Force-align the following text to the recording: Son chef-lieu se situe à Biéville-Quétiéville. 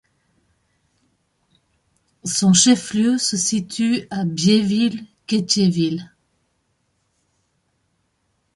Son 2.25 2.53
chef-lieu 2.53 3.19
se 3.19 3.37
situe 3.37 4.07
à 4.09 4.25
Biéville-Quétiéville. 4.25 6.09